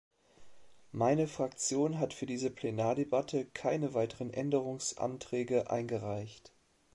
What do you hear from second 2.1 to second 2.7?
für diese